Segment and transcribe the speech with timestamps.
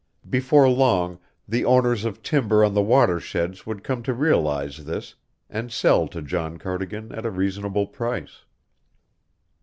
[0.27, 5.13] Before long the owners of timber on the watersheds would come to realize this
[5.47, 8.39] and sell to John Cardigan at a reasonable price.